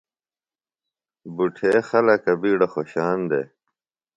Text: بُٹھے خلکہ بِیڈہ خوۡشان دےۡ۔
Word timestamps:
بُٹھے 1.35 1.73
خلکہ 1.87 2.33
بِیڈہ 2.41 2.67
خوۡشان 2.73 3.17
دےۡ۔ 3.29 3.47